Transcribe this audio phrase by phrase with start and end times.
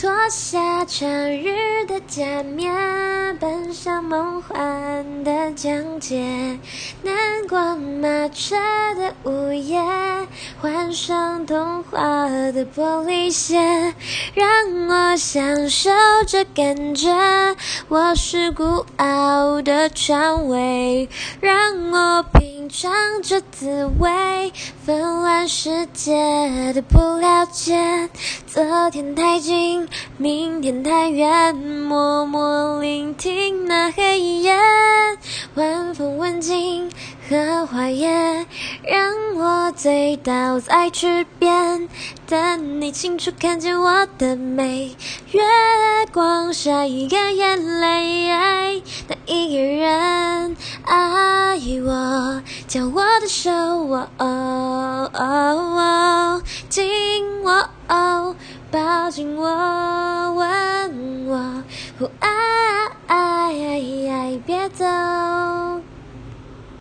[0.00, 6.58] 脱下长日的假面，奔向梦幻的疆界。
[7.02, 8.56] 南瓜马车
[8.94, 9.78] 的午夜，
[10.60, 13.94] 换上童话的玻璃鞋，
[14.34, 14.46] 让
[14.88, 15.88] 我享受
[16.26, 17.08] 这感觉。
[17.88, 21.08] 我是孤傲的蔷薇，
[21.40, 24.52] 让我品尝这滋味。
[24.84, 28.10] 纷乱世界的不了解，
[28.46, 29.88] 昨天太近。
[30.18, 34.54] 明天太远，默默聆听那黑夜，
[35.54, 36.90] 晚风吻尽
[37.28, 38.46] 荷花叶，
[38.82, 41.88] 让我醉倒在池边，
[42.26, 44.96] 等你清楚看见我的美。
[45.30, 45.40] 月
[46.12, 53.52] 光下一个眼泪，那一个人爱我，将我的手
[53.84, 54.08] 握
[56.68, 57.70] 紧握。
[58.72, 59.44] 抱紧我，
[60.34, 61.64] 吻我，
[62.20, 62.30] 爱，
[64.46, 64.84] 别走。